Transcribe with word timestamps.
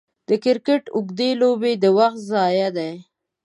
د 0.27 0.29
کرکټ 0.43 0.83
اوږدې 0.95 1.29
لوبې 1.41 1.73
د 1.83 1.85
وخت 1.97 2.19
ضايع 2.31 2.67
دي. 2.77 2.91